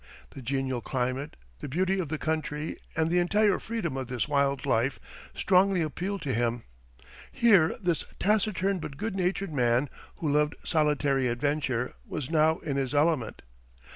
The 0.31 0.41
genial 0.41 0.81
climate, 0.81 1.35
the 1.59 1.69
beauty 1.69 1.99
of 1.99 2.09
the 2.09 2.17
country, 2.17 2.75
and 2.95 3.11
the 3.11 3.19
entire 3.19 3.59
freedom 3.59 3.95
of 3.97 4.07
this 4.07 4.27
wild 4.27 4.65
life, 4.65 4.99
strongly 5.35 5.83
appealed 5.83 6.23
to 6.23 6.33
him. 6.33 6.63
Here 7.31 7.75
this 7.79 8.03
taciturn 8.17 8.79
but 8.79 8.97
good 8.97 9.15
natured 9.15 9.53
man, 9.53 9.91
who 10.15 10.27
loved 10.31 10.55
solitary 10.63 11.27
adventure, 11.27 11.93
was 12.03 12.31
now 12.31 12.57
in 12.65 12.77
his 12.77 12.95
element. 12.95 13.43